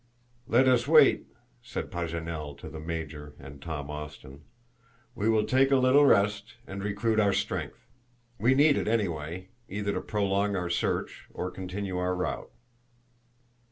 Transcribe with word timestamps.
"Let 0.47 0.67
us 0.67 0.87
wait," 0.87 1.27
said 1.61 1.91
Paganel 1.91 2.57
to 2.57 2.69
the 2.69 2.79
Major 2.79 3.35
and 3.37 3.61
Tom 3.61 3.91
Austin. 3.91 4.41
"We 5.13 5.29
will 5.29 5.43
take 5.45 5.69
a 5.69 5.75
little 5.77 6.07
rest, 6.07 6.55
and 6.65 6.83
recruit 6.83 7.19
our 7.19 7.33
strength. 7.33 7.85
We 8.39 8.55
need 8.55 8.77
it 8.77 8.87
anyway, 8.87 9.49
either 9.69 9.93
to 9.93 10.01
prolong 10.01 10.55
our 10.55 10.71
search 10.71 11.27
or 11.31 11.51
continue 11.51 11.99
our 11.99 12.15
route." 12.15 12.49